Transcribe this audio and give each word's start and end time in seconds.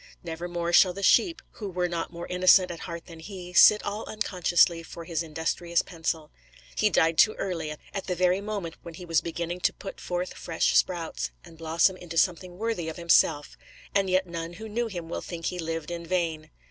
Never 0.23 0.47
more 0.47 0.73
shall 0.73 0.93
the 0.93 1.03
sheep, 1.03 1.43
who 1.51 1.69
were 1.69 1.87
not 1.87 2.11
more 2.11 2.25
innocent 2.25 2.71
at 2.71 2.79
heart 2.79 3.05
than 3.05 3.19
he, 3.19 3.53
sit 3.53 3.83
all 3.83 4.03
unconsciously 4.09 4.81
for 4.81 5.03
his 5.03 5.21
industrious 5.21 5.83
pencil. 5.83 6.31
He 6.75 6.89
died 6.89 7.19
too 7.19 7.33
early, 7.35 7.75
at 7.93 8.07
the 8.07 8.15
very 8.15 8.41
moment 8.41 8.77
when 8.81 8.95
he 8.95 9.05
was 9.05 9.21
beginning 9.21 9.59
to 9.59 9.71
put 9.73 10.01
forth 10.01 10.33
fresh 10.33 10.75
sprouts, 10.75 11.29
and 11.45 11.55
blossom 11.55 11.97
into 11.97 12.17
something 12.17 12.57
worthy 12.57 12.89
of 12.89 12.97
himself; 12.97 13.55
and 13.93 14.09
yet 14.09 14.25
none 14.25 14.53
who 14.53 14.67
knew 14.67 14.87
him 14.87 15.07
will 15.07 15.21
think 15.21 15.45
he 15.45 15.59
lived 15.59 15.91
in 15.91 16.03
vain. 16.03 16.49